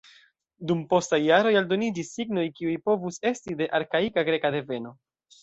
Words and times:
Dum 0.69 0.79
postaj 0.93 1.19
jaroj 1.23 1.51
aldoniĝis 1.61 2.09
signoj, 2.15 2.47
kiuj 2.57 2.73
povus 2.89 3.21
esti 3.33 3.59
de 3.61 3.69
arkaika 3.81 4.27
greka 4.33 4.55
deveno. 4.59 4.97